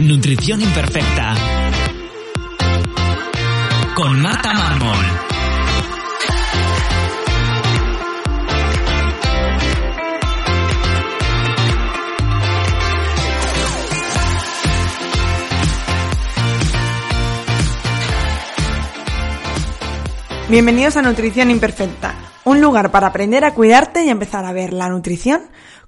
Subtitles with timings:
[0.00, 1.34] Nutrición imperfecta.
[3.96, 4.96] Con Marta Mármol.
[20.48, 24.88] Bienvenidos a Nutrición Imperfecta, un lugar para aprender a cuidarte y empezar a ver la
[24.88, 25.42] nutrición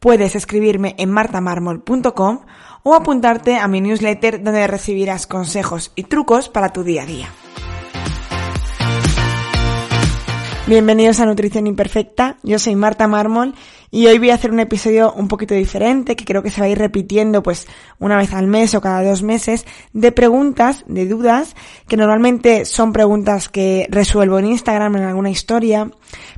[0.00, 2.40] puedes escribirme en martamarmol.com
[2.82, 7.28] o apuntarte a mi newsletter donde recibirás consejos y trucos para tu día a día.
[10.66, 13.54] Bienvenidos a Nutrición Imperfecta, yo soy Marta Mármol
[13.90, 16.66] y hoy voy a hacer un episodio un poquito diferente que creo que se va
[16.66, 17.66] a ir repitiendo pues
[17.98, 21.54] una vez al mes o cada dos meses de preguntas, de dudas,
[21.86, 25.90] que normalmente son preguntas que resuelvo en Instagram en alguna historia,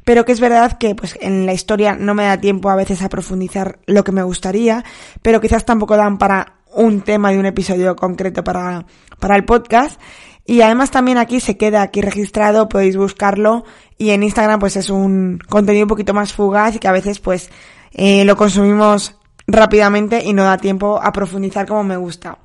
[0.05, 3.02] pero que es verdad que pues en la historia no me da tiempo a veces
[3.02, 4.84] a profundizar lo que me gustaría,
[5.22, 8.86] pero quizás tampoco dan para un tema de un episodio concreto para,
[9.20, 10.00] para el podcast.
[10.47, 13.64] Y además también aquí se queda aquí registrado, podéis buscarlo
[13.98, 17.18] y en Instagram pues es un contenido un poquito más fugaz y que a veces
[17.18, 17.51] pues
[17.92, 19.17] eh, lo consumimos
[19.48, 22.39] rápidamente y no da tiempo a profundizar como me gusta.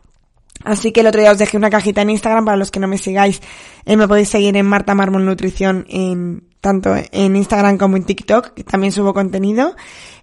[0.64, 2.88] Así que el otro día os dejé una cajita en Instagram para los que no
[2.88, 3.42] me sigáis.
[3.86, 8.54] Eh, me podéis seguir en Marta Marmol Nutrición en tanto en Instagram como en TikTok,
[8.54, 9.76] que también subo contenido.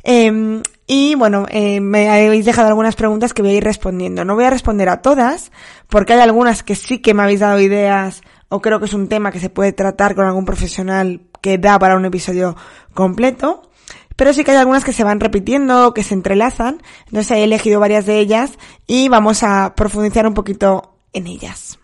[0.04, 4.24] Eh, y bueno, eh, me habéis dejado algunas preguntas que voy a ir respondiendo.
[4.24, 5.52] No voy a responder a todas,
[5.86, 9.06] porque hay algunas que sí que me habéis dado ideas o creo que es un
[9.06, 12.56] tema que se puede tratar con algún profesional que da para un episodio
[12.94, 13.70] completo.
[14.16, 16.82] Pero sí que hay algunas que se van repitiendo, que se entrelazan.
[17.04, 21.77] Entonces he elegido varias de ellas y vamos a profundizar un poquito en ellas.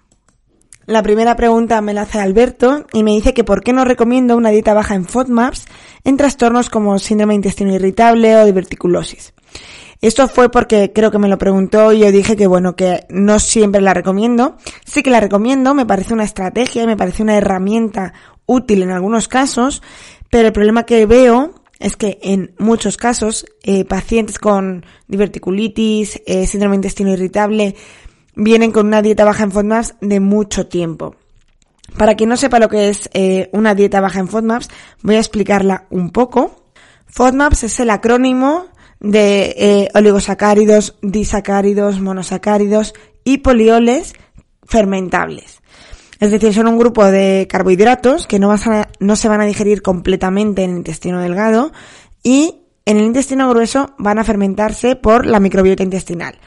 [0.86, 4.36] La primera pregunta me la hace Alberto y me dice que por qué no recomiendo
[4.36, 5.64] una dieta baja en FODMAPs
[6.04, 9.32] en trastornos como síndrome de intestino irritable o diverticulosis.
[10.02, 13.38] Esto fue porque creo que me lo preguntó y yo dije que bueno, que no
[13.38, 14.56] siempre la recomiendo.
[14.84, 18.12] Sí que la recomiendo, me parece una estrategia, me parece una herramienta
[18.44, 19.82] útil en algunos casos,
[20.28, 26.46] pero el problema que veo es que en muchos casos eh, pacientes con diverticulitis, eh,
[26.46, 27.74] síndrome de intestino irritable,
[28.36, 31.16] vienen con una dieta baja en FODMAPs de mucho tiempo.
[31.96, 34.68] Para quien no sepa lo que es eh, una dieta baja en FODMAPs,
[35.02, 36.64] voy a explicarla un poco.
[37.06, 38.66] FODMAPs es el acrónimo
[39.00, 44.14] de eh, oligosacáridos, disacáridos, monosacáridos y polioles
[44.64, 45.60] fermentables.
[46.20, 48.54] Es decir, son un grupo de carbohidratos que no,
[49.00, 51.72] no se van a digerir completamente en el intestino delgado
[52.22, 56.38] y en el intestino grueso van a fermentarse por la microbiota intestinal.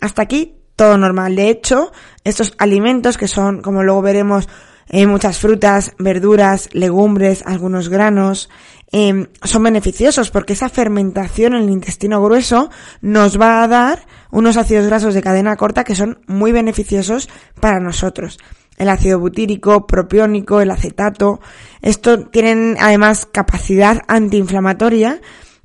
[0.00, 1.36] Hasta aquí todo normal.
[1.36, 1.92] De hecho,
[2.24, 4.48] estos alimentos que son, como luego veremos,
[4.88, 8.50] eh, muchas frutas, verduras, legumbres, algunos granos,
[8.90, 12.68] em, son beneficiosos porque esa fermentación en el intestino grueso
[13.00, 17.80] nos va a dar unos ácidos grasos de cadena corta que son muy beneficiosos para
[17.80, 18.38] nosotros.
[18.76, 21.40] El ácido butírico, propiónico, el acetato,
[21.80, 25.20] estos tienen además capacidad antiinflamatoria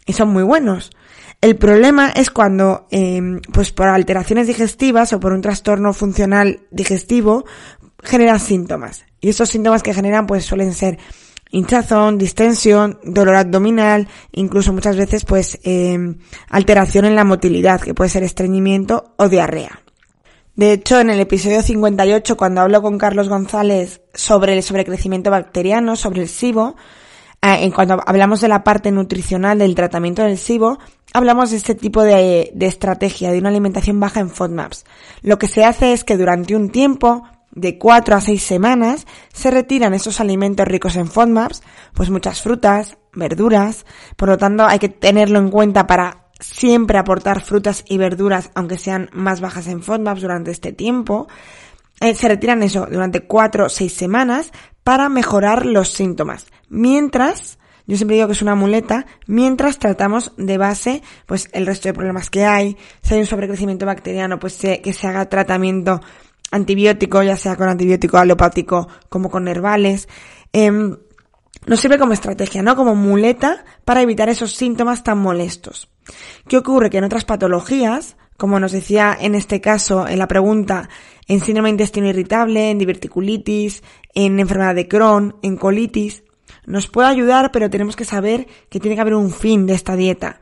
[0.06, 0.91] y son muy buenos.
[1.42, 7.45] El problema es cuando, em, pues por alteraciones digestivas o por un trastorno funcional digestivo,
[8.04, 9.06] generan síntomas.
[9.22, 10.98] Y estos síntomas que generan, pues suelen ser
[11.51, 16.18] hinchazón, distensión, dolor abdominal, incluso muchas veces, pues, em,
[16.50, 19.81] alteración en la motilidad, que puede ser estreñimiento o diarrea.
[20.56, 25.95] De hecho, en el episodio 58, cuando hablo con Carlos González sobre el sobrecrecimiento bacteriano,
[25.95, 26.75] sobre el SIBO, eh,
[27.56, 30.80] en cuando hablamos de la parte nutricional del tratamiento del SIBO,
[31.14, 34.86] hablamos de este tipo de, estrategia, de una alimentación baja en FODMAPs.
[35.22, 39.52] Lo que se hace es que durante un tiempo, de cuatro a seis semanas, se
[39.52, 41.64] retiran esos alimentos ricos en FODMAPs,
[41.94, 43.86] pues muchas frutas, verduras,
[44.16, 48.78] por lo tanto hay que tenerlo en cuenta para siempre aportar frutas y verduras, aunque
[48.78, 51.28] sean más bajas en FODMAPs durante este tiempo.
[52.00, 54.52] eh, se retiran eso durante cuatro o seis semanas
[54.88, 56.48] para mejorar los síntomas.
[56.69, 61.89] Mientras, yo siempre digo que es una muleta, mientras tratamos de base, pues el resto
[61.89, 66.00] de problemas que hay, si hay un sobrecrecimiento bacteriano, pues que se haga tratamiento
[66.51, 70.07] antibiótico, ya sea con antibiótico alopático como con nervales.
[70.54, 70.95] Em,
[71.66, 72.78] nos sirve como estrategia, ¿no?
[72.78, 75.89] Como muleta para evitar esos síntomas tan molestos.
[76.48, 76.89] ¿Qué ocurre?
[76.89, 80.89] Que en otras patologías, como nos decía en este caso en la pregunta,
[81.28, 86.24] en síndrome de intestino irritable, en diverticulitis, en enfermedad de Crohn, en colitis,
[86.66, 89.95] nos puede ayudar, pero tenemos que saber que tiene que haber un fin de esta
[89.95, 90.39] dieta.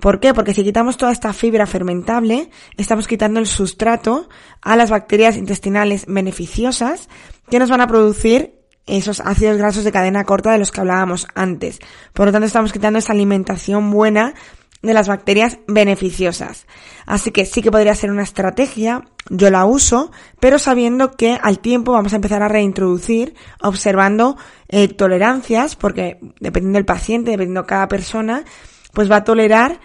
[0.00, 0.32] ¿Por qué?
[0.32, 4.28] Porque si quitamos toda esta fibra fermentable, estamos quitando el sustrato
[4.62, 7.08] a las bacterias intestinales beneficiosas
[7.50, 8.54] que nos van a producir
[8.86, 11.78] esos ácidos grasos de cadena corta de los que hablábamos antes.
[12.12, 14.34] Por lo tanto, estamos quitando esa alimentación buena
[14.82, 16.66] de las bacterias beneficiosas.
[17.06, 21.58] Así que sí que podría ser una estrategia, yo la uso, pero sabiendo que al
[21.58, 24.36] tiempo vamos a empezar a reintroducir, observando
[24.68, 28.44] eh, tolerancias, porque dependiendo del paciente, dependiendo de cada persona,
[28.92, 29.80] pues va a tolerar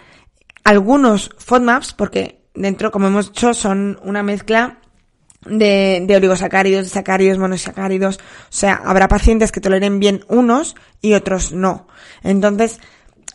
[0.63, 4.79] algunos FODMAPs, porque dentro, como hemos dicho, son una mezcla
[5.45, 8.17] de, de oligosacáridos, sacáridos, monosacáridos.
[8.17, 11.87] O sea, habrá pacientes que toleren bien unos y otros no.
[12.21, 12.79] Entonces,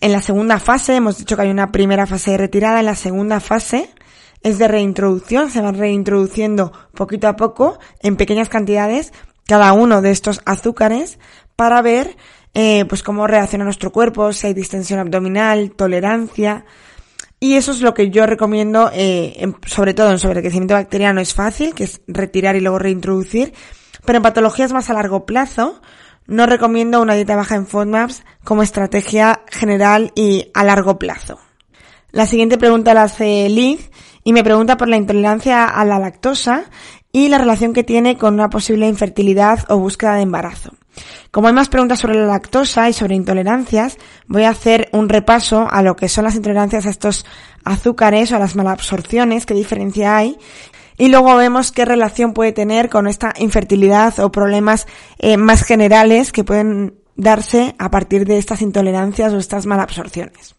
[0.00, 2.94] en la segunda fase, hemos dicho que hay una primera fase de retirada, en la
[2.94, 3.90] segunda fase
[4.42, 9.12] es de reintroducción, se van reintroduciendo poquito a poco, en pequeñas cantidades,
[9.46, 11.18] cada uno de estos azúcares,
[11.56, 12.16] para ver
[12.54, 16.64] eh, pues cómo reacciona nuestro cuerpo, si hay distensión abdominal, tolerancia.
[17.40, 21.74] Y eso es lo que yo recomiendo, eh, sobre todo en sobrecrecimiento bacteriano es fácil,
[21.74, 23.54] que es retirar y luego reintroducir,
[24.04, 25.80] pero en patologías más a largo plazo,
[26.28, 31.40] no recomiendo una dieta baja en FODMAPs como estrategia general y a largo plazo.
[32.12, 33.90] La siguiente pregunta la hace Liz
[34.22, 36.64] y me pregunta por la intolerancia a la lactosa
[37.12, 40.74] y la relación que tiene con una posible infertilidad o búsqueda de embarazo.
[41.30, 43.96] Como hay más preguntas sobre la lactosa y sobre intolerancias,
[44.26, 47.24] voy a hacer un repaso a lo que son las intolerancias a estos
[47.64, 50.36] azúcares o a las malabsorciones, qué diferencia hay
[50.98, 54.86] y luego vemos qué relación puede tener con esta infertilidad o problemas
[55.18, 60.56] eh, más generales que pueden darse a partir de estas intolerancias o estas malabsorciones.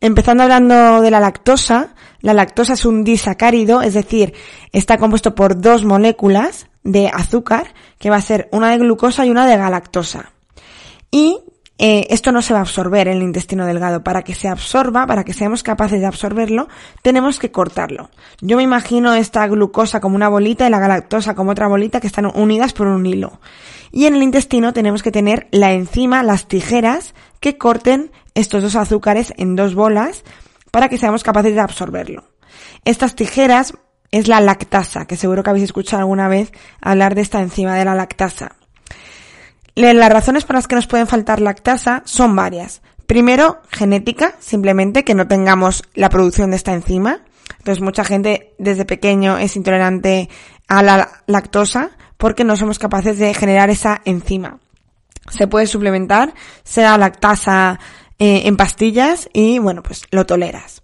[0.00, 4.32] Empezando hablando de la lactosa, la lactosa es un disacárido, es decir,
[4.72, 9.30] está compuesto por dos moléculas de azúcar, que va a ser una de glucosa y
[9.30, 10.32] una de galactosa.
[11.10, 11.40] Y
[11.82, 14.04] eh, esto no se va a absorber en el intestino delgado.
[14.04, 16.68] Para que se absorba, para que seamos capaces de absorberlo,
[17.00, 18.10] tenemos que cortarlo.
[18.42, 22.06] Yo me imagino esta glucosa como una bolita y la galactosa como otra bolita que
[22.06, 23.40] están unidas por un hilo.
[23.92, 28.76] Y en el intestino tenemos que tener la enzima, las tijeras, que corten estos dos
[28.76, 30.22] azúcares en dos bolas
[30.70, 32.24] para que seamos capaces de absorberlo.
[32.84, 33.72] Estas tijeras
[34.10, 36.52] es la lactasa, que seguro que habéis escuchado alguna vez
[36.82, 38.59] hablar de esta enzima de la lactasa.
[39.74, 42.82] Las razones por las que nos pueden faltar lactasa son varias.
[43.06, 47.20] Primero, genética, simplemente que no tengamos la producción de esta enzima.
[47.58, 50.28] Entonces mucha gente desde pequeño es intolerante
[50.68, 54.58] a la lactosa porque no somos capaces de generar esa enzima.
[55.28, 57.80] Se puede suplementar, sea lactasa
[58.18, 60.82] eh, en pastillas y bueno, pues lo toleras.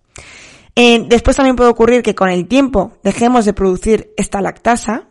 [0.74, 5.04] Eh, después también puede ocurrir que con el tiempo dejemos de producir esta lactasa,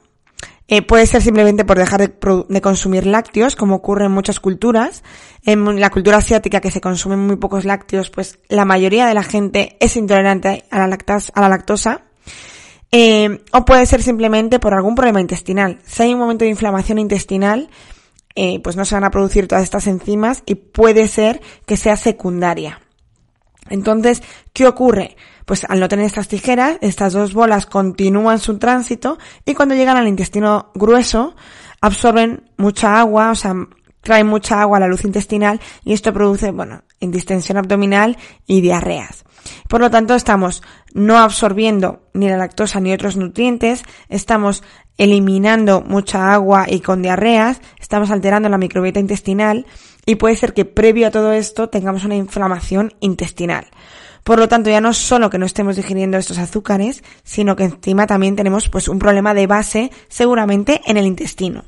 [0.67, 5.03] eh, puede ser simplemente por dejar de, consumir lácteos, como ocurre en muchas culturas.
[5.43, 9.24] En la cultura asiática que se consumen muy pocos lácteos, pues la mayoría de la
[9.24, 10.88] gente es intolerante a la,
[11.50, 12.01] lactosa.
[12.91, 15.79] Eh, o puede ser simplemente por algún problema intestinal.
[15.86, 17.69] Si hay un momento de inflamación intestinal,
[18.34, 21.95] eh, pues no se van a producir todas estas enzimas y puede ser que sea
[21.95, 22.81] secundaria.
[23.69, 25.15] Entonces, ¿qué ocurre?
[25.45, 29.97] Pues al no tener estas tijeras, estas dos bolas continúan su tránsito y cuando llegan
[29.97, 31.35] al intestino grueso
[31.81, 33.53] absorben mucha agua, o sea,
[34.01, 39.25] traen mucha agua a la luz intestinal y esto produce, bueno, indistensión abdominal y diarreas.
[39.67, 44.63] Por lo tanto, estamos no absorbiendo ni la lactosa ni otros nutrientes, estamos
[44.97, 49.65] eliminando mucha agua y con diarreas, estamos alterando la microbiota intestinal
[50.05, 53.67] y puede ser que previo a todo esto tengamos una inflamación intestinal.
[54.25, 58.08] Por lo tanto, ya no solo que no estemos digiriendo estos azúcares, sino que encima
[58.08, 61.63] también tenemos pues un problema de base seguramente en el intestino.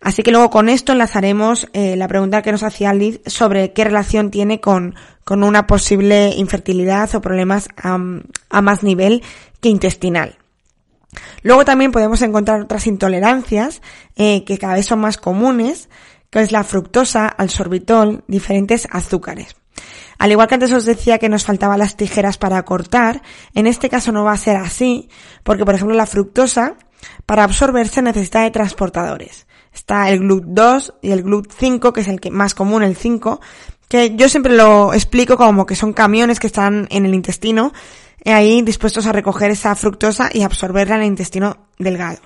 [0.00, 3.84] Así que luego con esto enlazaremos eh, la pregunta que nos hacía Liz sobre qué
[3.84, 9.22] relación tiene con, con una posible infertilidad o problemas a más nivel
[9.60, 10.36] que intestinal.
[11.42, 13.82] Luego también podemos encontrar otras intolerancias
[14.16, 15.88] eh, que cada vez son más comunes,
[16.30, 19.54] que es la fructosa, al sorbitol, diferentes azúcares.
[20.18, 23.22] Al igual que antes os decía que nos faltaban las tijeras para cortar,
[23.54, 25.08] en este caso no va a ser así,
[25.44, 26.74] porque por ejemplo la fructosa
[27.26, 29.46] para absorberse necesita de transportadores.
[29.72, 33.40] Está el GLUT2 y el GLUT5, que es el que más común, el 5,
[33.88, 37.72] que yo siempre lo explico como que son camiones que están en el intestino,
[38.24, 42.18] eh, ahí dispuestos a recoger esa fructosa y absorberla en el intestino delgado.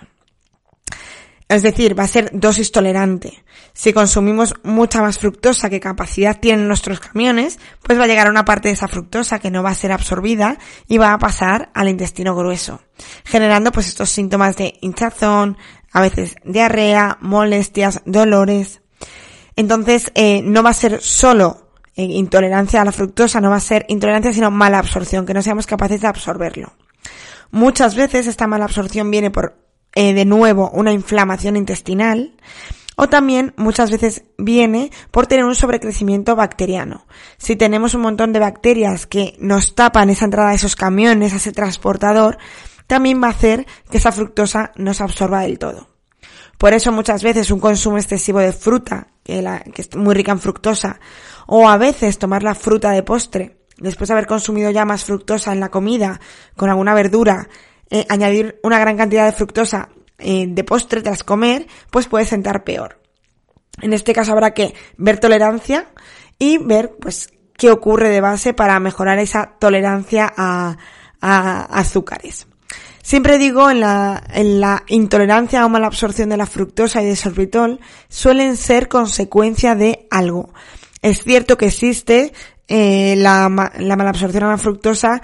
[1.53, 3.45] Es decir, va a ser dosis tolerante.
[3.75, 8.31] Si consumimos mucha más fructosa que capacidad tienen nuestros camiones, pues va a llegar a
[8.31, 10.57] una parte de esa fructosa que no va a ser absorbida
[10.89, 12.81] y va a pasar al intestino grueso,
[13.25, 15.59] generando pues estos síntomas de hinchazón,
[15.93, 18.81] a veces diarrea, molestias, dolores.
[19.55, 23.61] Entonces, eh, no va a ser solo eh, intolerancia a la fructosa, no va a
[23.61, 26.73] ser intolerancia, sino mala absorción, que no seamos capaces de absorberlo.
[27.51, 29.62] Muchas veces esta mala absorción viene por
[29.95, 32.33] eh, de nuevo una inflamación intestinal
[32.97, 37.07] o también muchas veces viene por tener un sobrecrecimiento bacteriano.
[37.39, 41.37] Si tenemos un montón de bacterias que nos tapan esa entrada de esos camiones, a
[41.37, 42.39] ese transportador,
[42.87, 45.89] también va a hacer que esa fructosa no se absorba del todo.
[46.59, 50.33] Por eso muchas veces un consumo excesivo de fruta, que, la, que es muy rica
[50.33, 51.01] en fructosa,
[51.47, 55.53] o a veces tomar la fruta de postre, después de haber consumido ya más fructosa
[55.53, 56.21] en la comida,
[56.57, 57.49] con alguna verdura,
[57.95, 62.65] eh, añadir una gran cantidad de fructosa eh, de postre tras comer, pues puede sentar
[62.65, 63.03] peor.
[63.83, 65.89] En este caso habrá que ver tolerancia
[66.39, 70.79] y ver pues qué ocurre de base para mejorar esa tolerancia a,
[71.21, 72.47] azúcares.
[73.03, 77.15] Siempre digo en la, en la intolerancia o mala absorción de la fructosa y de
[77.15, 80.55] sorbitol suelen ser consecuencia de algo.
[81.03, 82.33] Es cierto que existe
[82.69, 85.21] eh, la, la mala absorción a la fructosa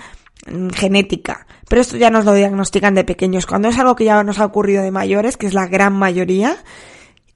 [0.46, 3.46] mm, genética, pero esto ya nos lo diagnostican de pequeños.
[3.46, 6.56] Cuando es algo que ya nos ha ocurrido de mayores, que es la gran mayoría,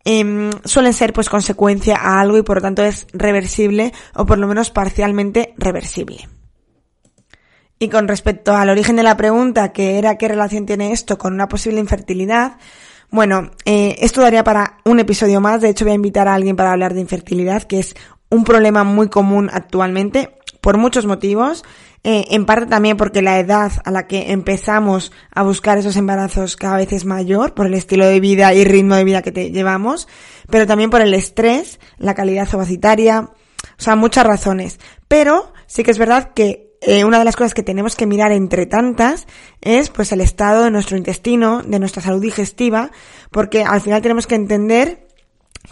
[0.05, 4.39] eh, suelen ser pues consecuencia a algo y por lo tanto es reversible o por
[4.39, 6.29] lo menos parcialmente reversible.
[7.79, 11.35] Y con respecto al origen de la pregunta, que era qué relación tiene esto con
[11.35, 12.59] una posible infertilidad,
[13.11, 15.61] bueno, eh, esto daría para un episodio más.
[15.61, 17.95] De hecho, voy a invitar a alguien para hablar de infertilidad, que es
[18.31, 21.64] un problema muy común actualmente por muchos motivos.
[22.04, 26.57] Eh, en parte también porque la edad a la que empezamos a buscar esos embarazos
[26.57, 29.50] cada vez es mayor, por el estilo de vida y ritmo de vida que te
[29.50, 30.09] llevamos,
[30.50, 34.81] pero también por el estrés, la calidad ovacitaria, o sea, muchas razones.
[35.07, 38.33] Pero sí que es verdad que eh, una de las cosas que tenemos que mirar
[38.33, 39.28] entre tantas
[39.61, 42.90] es pues el estado de nuestro intestino, de nuestra salud digestiva,
[43.31, 45.07] porque al final tenemos que entender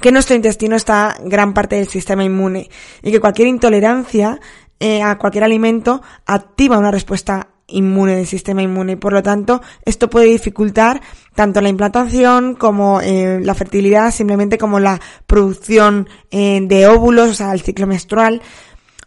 [0.01, 2.71] que nuestro intestino está gran parte del sistema inmune
[3.03, 4.41] y que cualquier intolerancia
[4.83, 8.93] eh, a cualquier alimento activa una respuesta inmune del sistema inmune.
[8.93, 11.03] Y por lo tanto esto puede dificultar
[11.35, 17.35] tanto la implantación como eh, la fertilidad simplemente como la producción eh, de óvulos o
[17.35, 18.41] sea el ciclo menstrual.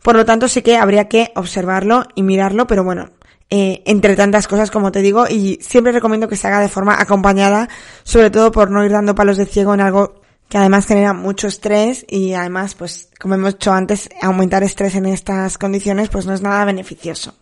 [0.03, 3.09] Por lo tanto sí que habría que observarlo y mirarlo pero bueno
[3.55, 7.69] entre tantas cosas como te digo y siempre recomiendo que se haga de forma acompañada
[8.01, 10.22] sobre todo por no ir dando palos de ciego en algo
[10.53, 15.07] que además genera mucho estrés y además, pues, como hemos dicho antes, aumentar estrés en
[15.07, 17.33] estas condiciones, pues no es nada beneficioso.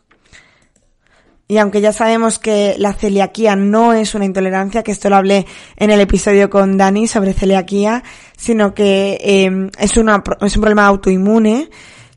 [1.45, 5.45] Y aunque ya sabemos que la celiaquía no es una intolerancia, que esto lo hablé
[5.75, 8.01] en el episodio con Dani sobre celiaquía,
[8.37, 11.69] sino que eh, es, una, es un problema autoinmune,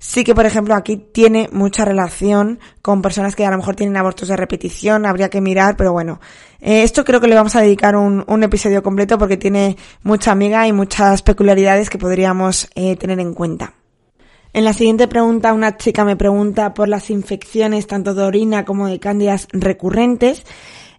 [0.06, 3.96] Sí que, por ejemplo, aquí tiene mucha relación con personas que a lo mejor tienen
[3.96, 6.20] abortos de repetición, habría que mirar, pero bueno,
[6.60, 10.68] eh, esto creo que le vamos a dedicar un, episodio completo porque tiene mucha amiga
[10.68, 13.72] y muchas peculiaridades que podríamos eh, tener en cuenta.
[14.52, 18.88] En la siguiente pregunta, una chica me pregunta por las infecciones tanto de orina como
[18.88, 20.44] de cándidas recurrentes.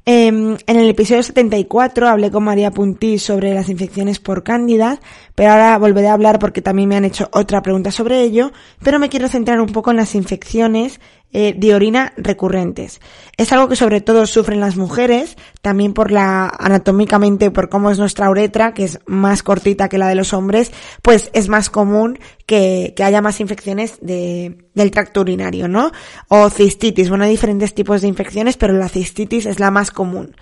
[0.08, 5.00] Em, en el episodio 74 hablé con María Puntí sobre las infecciones por cándida,
[5.34, 8.52] pero ahora volveré a hablar porque también me han hecho otra pregunta sobre ello,
[8.84, 11.00] pero me quiero centrar un poco en las infecciones
[11.38, 13.02] eh, de orina recurrentes.
[13.36, 18.00] Es algo que sobre todo sufren las mujeres, también por la anatómicamente, por cómo es
[18.00, 22.20] nuestra uretra, que es más cortita que la de los hombres, pues es más común
[22.46, 25.92] que, que haya más infecciones de, del tracto urinario, ¿no?
[26.30, 27.10] O cistitis.
[27.10, 30.38] Bueno, hay diferentes tipos de infecciones, pero la cistitis es la más común.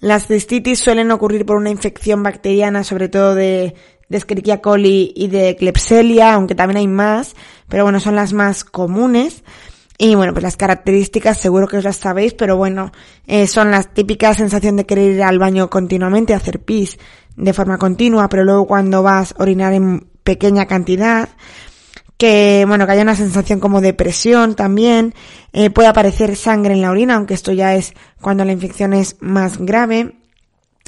[0.00, 3.74] Las cistitis suelen ocurrir por una infección bacteriana, sobre todo de,
[4.10, 7.36] de Escherichia coli y de Klebsiella, aunque también hay más,
[7.70, 9.44] pero bueno, son las más comunes.
[10.02, 12.90] Y bueno, pues las características seguro que os las sabéis, pero bueno,
[13.26, 16.98] eh, son las típicas sensación de querer ir al baño continuamente, hacer pis
[17.36, 21.28] de forma continua, pero luego cuando vas a orinar en pequeña cantidad,
[22.16, 25.12] que bueno, que haya una sensación como de presión también,
[25.52, 27.92] eh, puede aparecer sangre en la orina, aunque esto ya es
[28.22, 30.14] cuando la infección es más grave,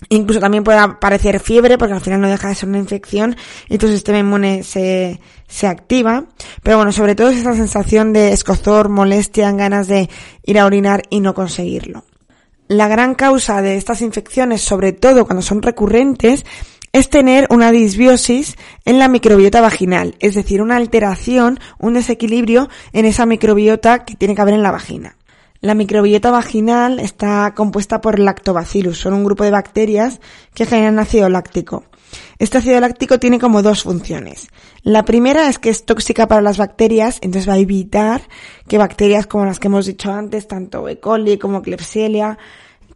[0.09, 3.37] Incluso también puede aparecer fiebre porque al final no deja de ser una infección
[3.69, 6.25] y tu sistema inmune se, se activa.
[6.63, 10.09] Pero bueno, sobre todo es esa sensación de escozor, molestia, ganas de
[10.45, 12.05] ir a orinar y no conseguirlo.
[12.69, 16.45] la gran causa de estas infecciones, sobre todo cuando son recurrentes,
[16.93, 23.07] es tener una disbiosis en la microbiota vaginal, es decir, una alteración, un desequilibrio en
[23.07, 25.17] esa microbiota que tiene que haber en la vagina.
[25.63, 30.21] La microbiota vaginal está compuesta por lactobacillus, son un grupo de bacterias
[30.55, 31.85] que generan ácido láctico.
[32.41, 34.49] Este ácido láctico tiene como dos funciones.
[34.83, 38.23] La primera es que es tóxica para las bacterias, entonces va a evitar
[38.67, 40.99] que bacterias como las que hemos dicho antes, tanto E.
[40.99, 42.39] coli como Klebsiella,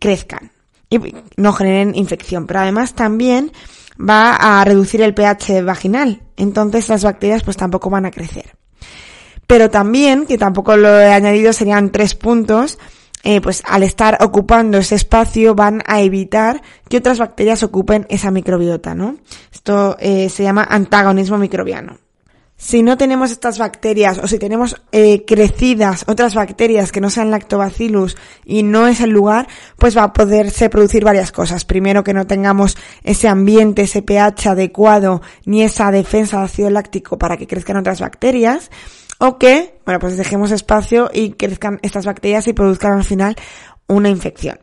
[0.00, 0.50] crezcan
[0.90, 0.98] y
[1.36, 2.48] no generen infección.
[2.48, 3.52] Pero además también
[3.96, 8.55] va a reducir el pH vaginal, entonces las bacterias pues tampoco van a crecer.
[9.46, 12.78] Pero también, que tampoco lo he añadido, serían tres puntos,
[13.22, 18.30] eh, pues al estar ocupando ese espacio van a evitar que otras bacterias ocupen esa
[18.30, 19.16] microbiota, ¿no?
[19.52, 21.98] Esto eh, se llama antagonismo microbiano.
[22.58, 27.30] Si no tenemos estas bacterias o si tenemos eh, crecidas otras bacterias que no sean
[27.30, 31.66] lactobacillus y no es el lugar, pues va a poderse producir varias cosas.
[31.66, 37.18] Primero que no tengamos ese ambiente, ese pH adecuado ni esa defensa de ácido láctico
[37.18, 38.70] para que crezcan otras bacterias
[39.18, 43.36] o que, bueno, pues dejemos espacio y crezcan estas bacterias y produzcan al final
[43.86, 44.58] una infección.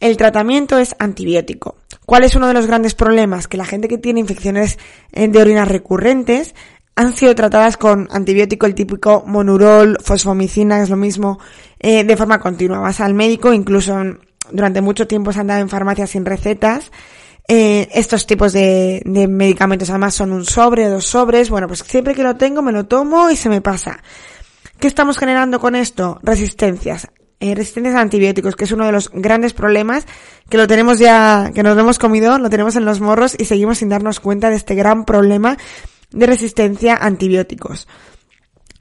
[0.00, 1.76] El tratamiento es antibiótico.
[2.04, 3.48] ¿Cuál es uno de los grandes problemas?
[3.48, 4.78] Que la gente que tiene infecciones
[5.12, 6.54] eh, de orina recurrentes
[6.94, 11.38] han sido tratadas con antibiótico, el típico monurol, fosfomicina, es lo mismo,
[11.78, 12.78] eh, de forma continua.
[12.78, 13.94] Vas al médico, incluso
[14.50, 16.90] durante mucho tiempo se han dado en farmacias sin recetas,
[17.48, 21.50] eh, estos tipos de, de, medicamentos además son un sobre, dos sobres.
[21.50, 24.02] Bueno, pues siempre que lo tengo me lo tomo y se me pasa.
[24.78, 26.18] ¿Qué estamos generando con esto?
[26.22, 27.08] Resistencias.
[27.38, 30.06] Eh, resistencias a antibióticos, que es uno de los grandes problemas
[30.48, 33.44] que lo tenemos ya, que nos lo hemos comido, lo tenemos en los morros y
[33.44, 35.58] seguimos sin darnos cuenta de este gran problema
[36.10, 37.88] de resistencia a antibióticos.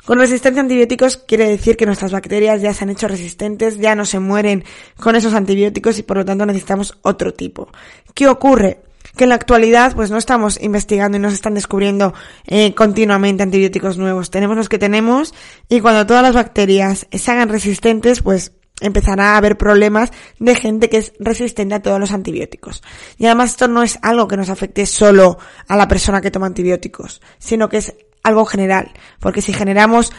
[0.06, 3.96] Con resistencia a antibióticos quiere decir que nuestras bacterias ya se han hecho resistentes, ya
[3.96, 4.64] no se mueren
[4.98, 7.70] con esos antibióticos y por lo tanto necesitamos otro tipo.
[8.14, 8.82] ¿Qué ocurre?
[9.18, 12.14] Que en la actualidad pues no estamos investigando y no se están descubriendo
[12.46, 14.30] eh, continuamente antibióticos nuevos.
[14.30, 15.34] Tenemos los que tenemos
[15.70, 20.90] y cuando todas las bacterias se hagan resistentes pues empezará a haber problemas de gente
[20.90, 22.84] que es resistente a todos los antibióticos.
[23.18, 26.46] Y además esto no es algo que nos afecte solo a la persona que toma
[26.46, 30.12] antibióticos, sino que es algo general, porque si generamos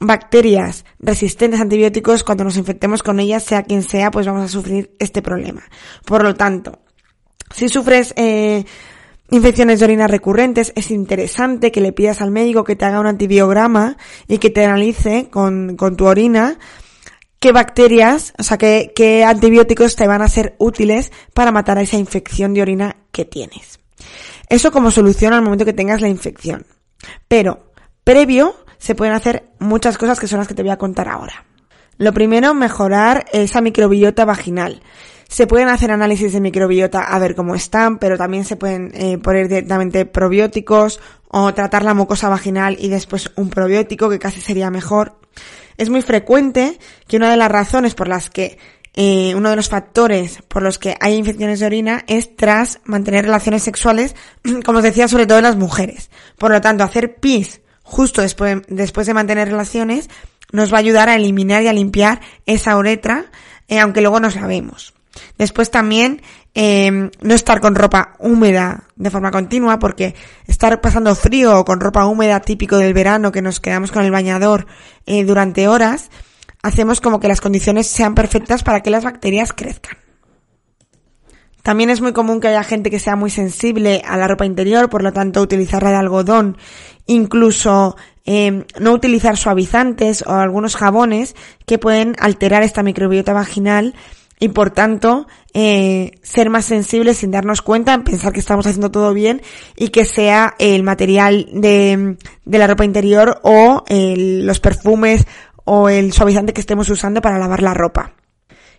[0.00, 4.48] bacterias resistentes a antibióticos, cuando nos infectemos con ellas, sea quien sea, pues vamos a
[4.48, 5.62] sufrir este problema.
[6.04, 6.80] Por lo tanto,
[7.54, 8.64] si sufres eh,
[9.30, 13.06] infecciones de orina recurrentes, es interesante que le pidas al médico que te haga un
[13.06, 16.58] antibiograma y que te analice con, con tu orina
[17.40, 21.82] qué bacterias, o sea, qué, qué antibióticos te van a ser útiles para matar a
[21.82, 23.80] esa infección de orina que tienes.
[24.48, 26.66] Eso como solución al momento que tengas la infección.
[27.28, 27.72] Pero,
[28.04, 31.44] previo, se pueden hacer muchas cosas que son las que te voy a contar ahora.
[31.98, 34.82] Lo primero, mejorar esa microbiota vaginal.
[35.28, 39.18] Se pueden hacer análisis de microbiota a ver cómo están, pero también se pueden eh,
[39.18, 44.70] poner directamente probióticos o tratar la mucosa vaginal y después un probiótico, que casi sería
[44.70, 45.20] mejor.
[45.76, 48.58] Es muy frecuente que una de las razones por las que
[48.94, 53.24] eh, uno de los factores por los que hay infecciones de orina es tras mantener
[53.24, 54.16] relaciones sexuales,
[54.64, 56.10] como os decía, sobre todo en las mujeres.
[56.38, 60.08] Por lo tanto, hacer pis justo después, de mantener relaciones
[60.52, 63.26] nos va a ayudar a eliminar y a limpiar esa uretra,
[63.68, 64.94] eh, aunque luego no sabemos.
[65.38, 66.22] Después también
[66.54, 70.14] eh, no estar con ropa húmeda de forma continua, porque
[70.46, 74.10] estar pasando frío o con ropa húmeda típico del verano que nos quedamos con el
[74.10, 74.66] bañador
[75.06, 76.10] eh, durante horas,
[76.62, 79.96] hacemos como que las condiciones sean perfectas para que las bacterias crezcan.
[81.62, 84.88] También es muy común que haya gente que sea muy sensible a la ropa interior,
[84.88, 86.56] por lo tanto utilizarla de algodón,
[87.06, 93.94] incluso eh, no utilizar suavizantes o algunos jabones que pueden alterar esta microbiota vaginal
[94.38, 99.12] y por tanto eh, ser más sensibles sin darnos cuenta, pensar que estamos haciendo todo
[99.12, 99.42] bien
[99.76, 105.26] y que sea el material de, de la ropa interior o los perfumes
[105.72, 108.14] o el suavizante que estemos usando para lavar la ropa.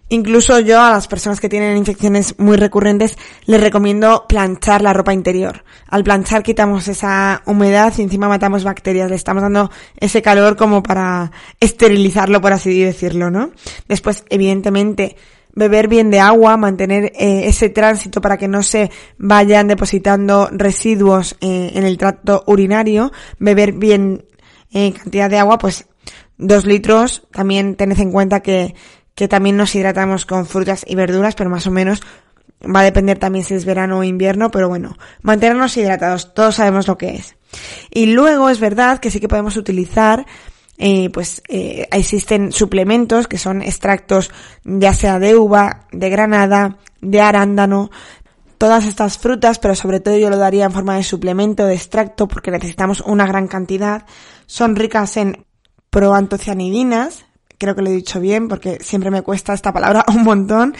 [0.10, 5.14] Incluso yo a las personas que tienen infecciones muy recurrentes les recomiendo planchar la ropa
[5.14, 5.64] interior.
[5.88, 9.10] Al planchar quitamos esa humedad y encima matamos bacterias.
[9.10, 13.52] Le estamos dando ese calor como para esterilizarlo, por así decirlo, ¿no?
[13.88, 15.16] Después, evidentemente,
[15.56, 21.38] beber bien de agua, mantener eh, ese tránsito para que no se vayan depositando residuos
[21.40, 24.26] eh, en el tracto urinario, beber bien
[24.74, 25.86] eh, cantidad de agua, pues
[26.42, 27.24] dos litros.
[27.32, 28.76] También tened en cuenta que,
[29.16, 32.02] que también nos hidratamos con frutas y verduras, pero más o menos
[32.64, 36.88] va a depender también si es verano o invierno, pero bueno, mantenernos hidratados, todos sabemos
[36.88, 37.36] lo que es.
[37.90, 40.26] Y luego es verdad que sí que podemos utilizar
[40.78, 44.32] eh, pues eh, existen suplementos que son extractos
[44.64, 47.92] ya sea de uva, de granada, de arándano,
[48.58, 52.28] todas estas frutas, pero sobre todo yo lo daría en forma de suplemento, de extracto,
[52.28, 54.06] porque necesitamos una gran cantidad.
[54.46, 55.46] Son ricas en
[55.92, 57.26] proantocianidinas,
[57.60, 60.76] creo que lo he dicho bien porque siempre me cuesta esta palabra un montón.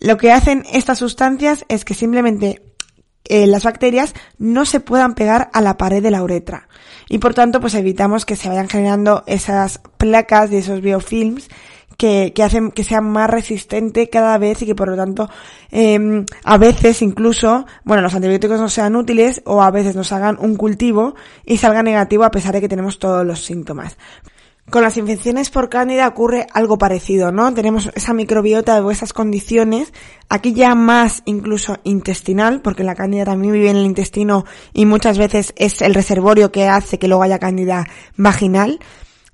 [0.00, 2.60] Lo que hacen estas sustancias es que simplemente
[3.26, 6.68] eh, las bacterias no se puedan pegar a la pared de la uretra.
[7.08, 11.48] Y por tanto, pues evitamos que se vayan generando esas placas y esos biofilms
[11.96, 15.30] que, que hacen que sea más resistente cada vez y que por lo tanto
[15.70, 20.36] eh, a veces incluso, bueno, los antibióticos no sean útiles o a veces nos hagan
[20.40, 23.96] un cultivo y salga negativo a pesar de que tenemos todos los síntomas.
[24.70, 27.52] Con las infecciones por cándida ocurre algo parecido, ¿no?
[27.52, 29.92] Tenemos esa microbiota de esas condiciones,
[30.28, 35.18] aquí ya más incluso intestinal, porque la cándida también vive en el intestino y muchas
[35.18, 38.80] veces es el reservorio que hace que luego haya cándida vaginal,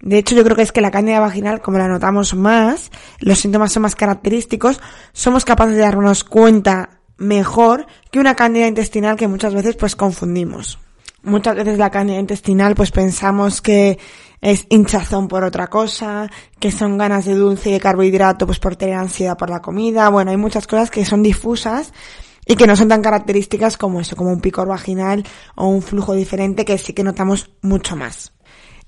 [0.03, 3.39] de hecho, yo creo que es que la cándida vaginal, como la notamos más, los
[3.39, 4.81] síntomas son más característicos,
[5.13, 10.79] somos capaces de darnos cuenta mejor que una cándida intestinal que muchas veces pues confundimos.
[11.23, 13.99] Muchas veces la cándida intestinal pues pensamos que
[14.41, 18.77] es hinchazón por otra cosa, que son ganas de dulce y de carbohidrato pues por
[18.77, 20.09] tener ansiedad por la comida.
[20.09, 21.93] Bueno, hay muchas cosas que son difusas
[22.47, 25.25] y que no son tan características como eso, como un picor vaginal
[25.55, 28.33] o un flujo diferente que sí que notamos mucho más.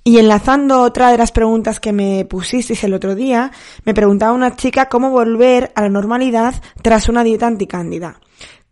[0.05, 3.53] Y enlazando otra de las preguntas que me pusisteis el otro día,
[3.85, 8.19] me preguntaba una chica cómo volver a la normalidad tras una dieta anticándida.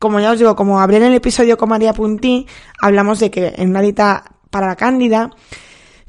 [0.01, 2.47] Como ya os digo, como hablé en el episodio con María Puntí,
[2.81, 5.31] hablamos de que en una dieta para la cándida,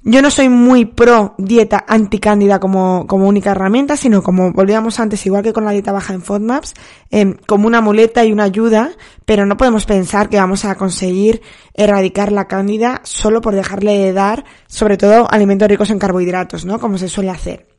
[0.04, 5.26] yo no soy muy pro dieta anticándida como, como única herramienta, sino como volvíamos antes,
[5.26, 6.74] igual que con la dieta baja en FODMAPs,
[7.12, 8.92] eh, como una muleta y una ayuda,
[9.26, 11.42] pero no podemos pensar que vamos a conseguir
[11.74, 16.80] erradicar la cándida solo por dejarle de dar, sobre todo, alimentos ricos en carbohidratos, ¿no?
[16.80, 17.70] Como se suele hacer.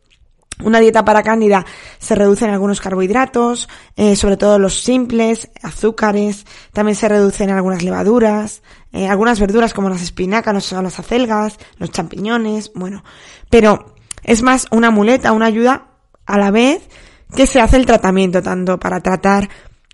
[0.65, 1.65] Una dieta para cándida
[1.99, 8.63] se reducen algunos carbohidratos, eh, sobre todo los simples, azúcares, también se reducen algunas levaduras,
[8.93, 13.05] eh, algunas verduras como las espinacas, las acelgas, los champiñones, bueno,
[13.51, 15.89] pero es más una muleta, una ayuda
[16.27, 16.89] a la vez
[17.35, 19.49] que se hace el tratamiento, tanto para tratar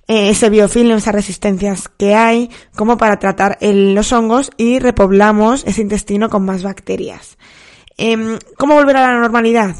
[0.06, 5.82] eh, ese biofilm, esas resistencias que hay, como para tratar los hongos y repoblamos ese
[5.82, 7.38] intestino con más bacterias.
[7.96, 9.76] Em, ¿Cómo volver a la normalidad?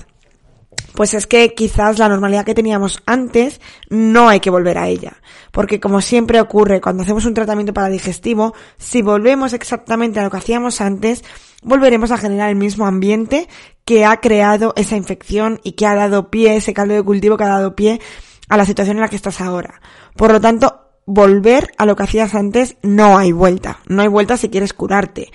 [0.99, 5.19] Pues es que quizás la normalidad que teníamos antes no hay que volver a ella.
[5.53, 10.31] Porque como siempre ocurre cuando hacemos un tratamiento para digestivo, si volvemos exactamente a lo
[10.31, 11.23] que hacíamos antes,
[11.63, 13.49] volveremos a generar el mismo ambiente
[13.85, 17.45] que ha creado esa infección y que ha dado pie, ese caldo de cultivo que
[17.45, 18.01] ha dado pie
[18.49, 19.81] a la situación en la que estás ahora.
[20.17, 23.79] Por lo tanto, volver a lo que hacías antes no hay vuelta.
[23.87, 25.31] No hay vuelta si quieres curarte.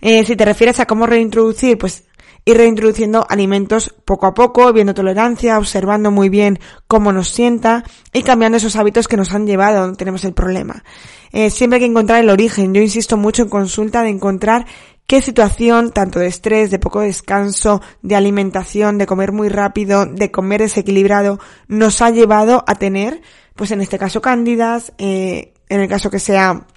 [0.00, 2.04] Eh, si te refieres a cómo reintroducir, pues
[2.46, 7.82] ir reintroduciendo alimentos poco a poco, viendo tolerancia, observando muy bien cómo nos sienta
[8.12, 10.84] y cambiando esos hábitos que nos han llevado a donde tenemos el problema.
[11.32, 12.72] Eh, siempre hay que encontrar el origen.
[12.72, 14.64] Yo insisto mucho en consulta de encontrar
[15.08, 20.30] qué situación, tanto de estrés, de poco descanso, de alimentación, de comer muy rápido, de
[20.30, 23.22] comer desequilibrado, nos ha llevado a tener,
[23.56, 26.68] pues en este caso cándidas, eh, en el caso que sea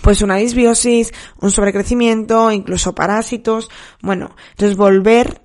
[0.00, 3.70] pues una disbiosis, un sobrecrecimiento, incluso parásitos.
[4.02, 5.42] Bueno, entonces volver,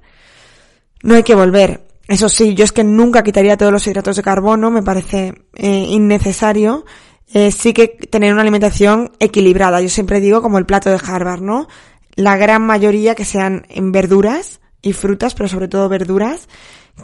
[1.03, 1.87] no hay que volver.
[2.07, 5.85] Eso sí, yo es que nunca quitaría todos los hidratos de carbono, me parece eh,
[5.89, 6.85] innecesario.
[7.33, 9.81] Eh, sí que tener una alimentación equilibrada.
[9.81, 11.67] Yo siempre digo como el plato de Harvard, ¿no?
[12.15, 16.49] La gran mayoría que sean en verduras y frutas, pero sobre todo verduras.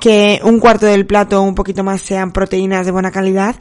[0.01, 3.55] Que un cuarto del plato un poquito más sean proteínas de buena calidad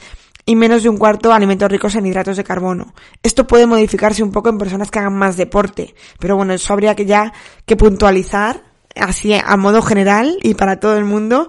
[0.46, 2.94] y menos de un cuarto alimentos ricos en hidratos de carbono.
[3.22, 6.94] Esto puede modificarse un poco en personas que hagan más deporte, pero bueno, eso habría
[6.94, 7.32] que ya
[7.66, 8.62] que puntualizar
[8.94, 11.48] así a modo general y para todo el mundo.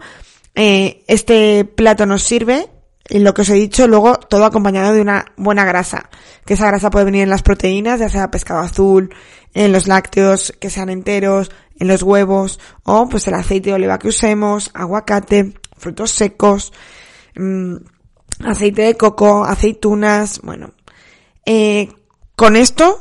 [0.55, 2.67] Eh, este plato nos sirve
[3.07, 6.10] y lo que os he dicho, luego todo acompañado de una buena grasa,
[6.45, 9.13] que esa grasa puede venir en las proteínas, ya sea pescado azul,
[9.53, 13.99] en los lácteos que sean enteros, en los huevos, o pues el aceite de oliva
[13.99, 16.73] que usemos, aguacate, frutos secos,
[17.36, 17.75] mmm,
[18.43, 20.71] aceite de coco, aceitunas, bueno.
[21.45, 21.89] Eh,
[22.36, 23.00] con esto,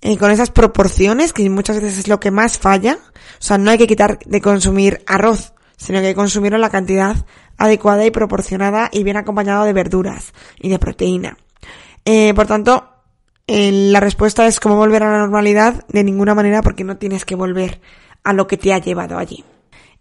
[0.00, 3.70] eh, con esas proporciones, que muchas veces es lo que más falla, o sea, no
[3.70, 7.16] hay que quitar de consumir arroz, sino que hay que consumirlo en la cantidad
[7.58, 11.36] adecuada y proporcionada y bien acompañado de verduras y de proteína.
[12.04, 12.88] Eh, por tanto,
[13.46, 17.34] la respuesta es cómo volver a la normalidad de ninguna manera porque no tienes que
[17.34, 17.80] volver
[18.24, 19.44] a lo que te ha llevado allí.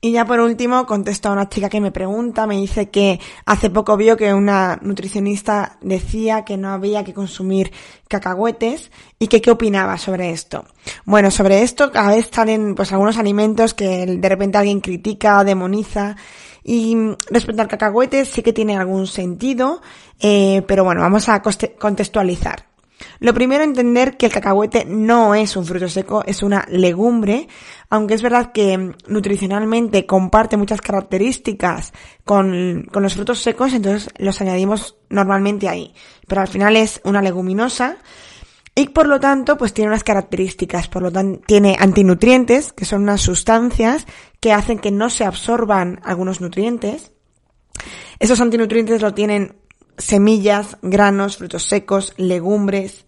[0.03, 3.69] Y ya por último contesto a una chica que me pregunta, me dice que hace
[3.69, 7.71] poco vio que una nutricionista decía que no había que consumir
[8.07, 10.65] cacahuetes y que qué opinaba sobre esto.
[11.05, 16.15] Bueno, sobre esto cada vez salen pues algunos alimentos que de repente alguien critica demoniza
[16.63, 16.97] y
[17.29, 19.83] respecto al cacahuete sí que tiene algún sentido,
[20.19, 22.70] eh, pero bueno, vamos a contextualizar.
[23.19, 27.47] Lo primero, entender que el cacahuete no es un fruto seco, es una legumbre,
[27.89, 31.93] aunque es verdad que nutricionalmente comparte muchas características
[32.25, 35.93] con, con los frutos secos, entonces los añadimos normalmente ahí.
[36.27, 37.97] Pero al final es una leguminosa
[38.73, 43.03] y por lo tanto, pues tiene unas características, por lo tanto, tiene antinutrientes, que son
[43.03, 44.07] unas sustancias
[44.39, 47.11] que hacen que no se absorban algunos nutrientes.
[48.19, 49.60] Esos antinutrientes lo tienen
[50.01, 53.05] semillas, granos, frutos secos, legumbres.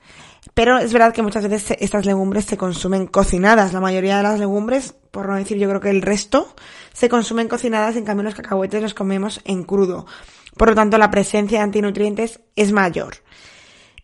[0.54, 3.74] Pero es verdad que muchas veces estas legumbres se consumen cocinadas.
[3.74, 6.54] La mayoría de las legumbres, por no decir yo creo que el resto,
[6.94, 10.06] se consumen cocinadas, en cambio los cacahuetes los comemos en crudo.
[10.58, 13.16] Por lo tanto, la presencia de antinutrientes es mayor.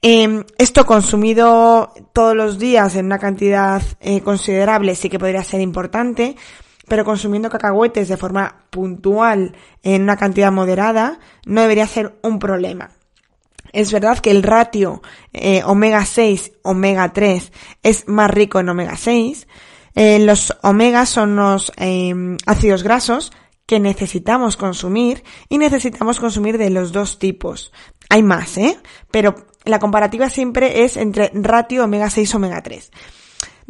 [0.02, 5.60] Em, esto consumido todos los días en una cantidad eh, considerable sí que podría ser
[5.60, 6.38] importante,
[6.90, 12.92] pero consumiendo cacahuetes de forma puntual en una cantidad moderada no debería ser un problema.
[13.72, 17.52] Es verdad que el ratio eh, omega 6, omega 3
[17.84, 19.48] es más rico en omega 6.
[19.96, 23.32] Eh, los omegas son los em, ácidos grasos
[23.66, 27.72] que necesitamos consumir y necesitamos consumir de los dos tipos.
[28.10, 28.80] Hay más, ¿eh?
[29.12, 32.92] Pero la comparativa siempre es entre ratio omega 6 omega 3.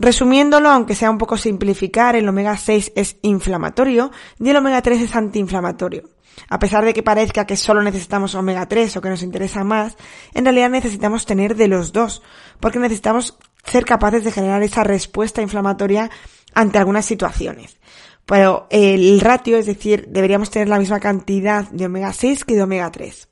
[0.01, 5.01] Resumiéndolo, aunque sea un poco simplificar, el omega 6 es inflamatorio y el omega 3
[5.01, 6.03] es antiinflamatorio.
[6.47, 9.97] A pesar de que parezca que solo necesitamos omega 3 o que nos interesa más,
[10.33, 12.21] en realidad necesitamos tener de los dos,
[12.61, 16.09] porque necesitamos ser capaces de generar esa respuesta inflamatoria
[16.53, 17.77] ante algunas situaciones.
[18.25, 22.63] Pero el ratio, es decir, deberíamos tener la misma cantidad de omega 6 que de
[22.63, 23.27] omega 3.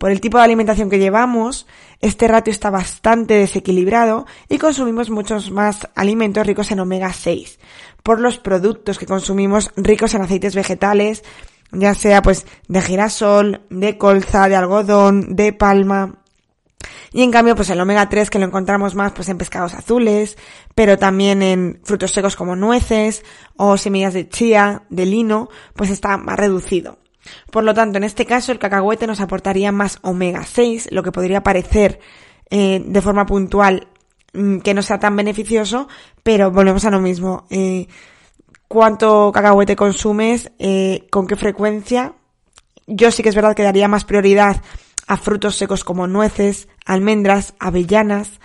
[0.00, 1.66] Por el tipo de alimentación que llevamos,
[2.00, 7.58] este ratio está bastante desequilibrado y consumimos muchos más alimentos ricos en omega 6.
[8.02, 11.22] Por los productos que consumimos ricos en aceites vegetales,
[11.70, 16.14] ya sea pues de girasol, de colza, de algodón, de palma,
[17.12, 20.38] y en cambio, pues el omega 3 que lo encontramos más pues en pescados azules,
[20.74, 23.22] pero también en frutos secos como nueces
[23.56, 26.99] o semillas de chía, de lino, pues está más reducido.
[27.50, 31.12] Por lo tanto, en este caso, el cacahuete nos aportaría más omega 6, lo que
[31.12, 32.00] podría parecer
[32.50, 33.88] eh, de forma puntual
[34.32, 35.88] mm, que no sea tan beneficioso,
[36.22, 37.46] pero volvemos a lo mismo.
[37.50, 37.86] Eh,
[38.68, 40.50] ¿Cuánto cacahuete consumes?
[40.58, 42.14] Eh, ¿Con qué frecuencia?
[42.86, 44.62] Yo sí que es verdad que daría más prioridad
[45.06, 48.40] a frutos secos como nueces, almendras, avellanas,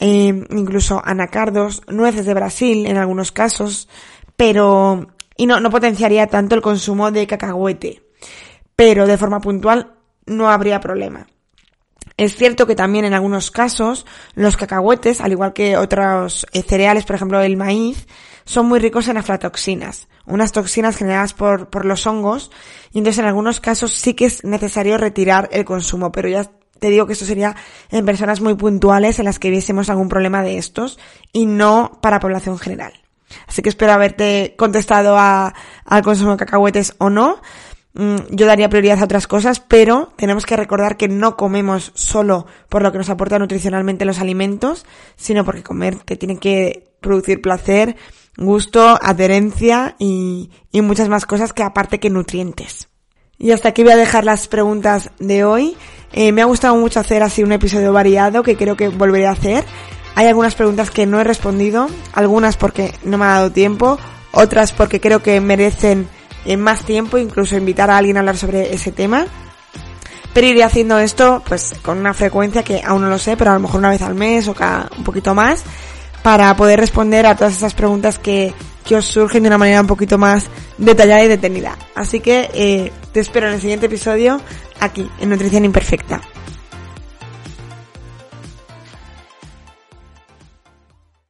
[0.00, 3.88] incluso anacardos, nueces de Brasil en algunos casos,
[4.36, 8.03] pero y no, no potenciaría tanto el consumo de cacahuete
[8.76, 9.94] pero de forma puntual
[10.26, 11.26] no habría problema.
[12.16, 17.04] Es cierto que también en algunos casos los cacahuetes, al igual que otros eh, cereales,
[17.04, 18.06] por ejemplo el maíz,
[18.44, 22.50] son muy ricos en aflatoxinas, unas toxinas generadas por, por los hongos,
[22.92, 26.90] y entonces en algunos casos sí que es necesario retirar el consumo, pero ya te
[26.90, 27.56] digo que esto sería
[27.90, 30.98] en personas muy puntuales en las que viésemos algún problema de estos
[31.32, 32.92] y no para población general.
[33.48, 37.40] Así que espero haberte contestado a, al consumo de cacahuetes o no.
[37.94, 42.46] Mm, yo daría prioridad a otras cosas, pero tenemos que recordar que no comemos solo
[42.68, 44.84] por lo que nos aporta nutricionalmente los alimentos,
[45.16, 47.96] sino porque comer te tiene que producir placer,
[48.36, 52.88] gusto, adherencia y, muchas más cosas que aparte que nutrientes.
[53.38, 55.76] Y hasta aquí voy a dejar las preguntas de hoy.
[56.12, 59.32] Eh, me ha gustado mucho hacer así un episodio variado que creo que volveré a
[59.32, 59.64] hacer.
[60.16, 63.98] Hay algunas preguntas que no he respondido, algunas porque no me ha dado tiempo,
[64.32, 66.08] otras porque creo que merecen
[66.44, 69.26] en más tiempo, incluso invitar a alguien a hablar sobre ese tema.
[70.32, 73.54] Pero iré haciendo esto pues con una frecuencia que aún no lo sé, pero a
[73.54, 75.62] lo mejor una vez al mes o cada un poquito más,
[76.22, 78.52] para poder responder a todas esas preguntas que,
[78.84, 81.76] que os surgen de una manera un poquito más detallada y detenida.
[81.94, 84.40] Así que eh, te espero en el siguiente episodio
[84.80, 86.20] aquí, en Nutrición Imperfecta.